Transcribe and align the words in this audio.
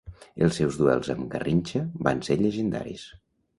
Els 0.45 0.55
seus 0.61 0.77
duels 0.83 1.11
amb 1.15 1.27
Garrincha 1.35 1.83
van 2.09 2.25
ser 2.31 2.41
llegendaris. 2.43 3.07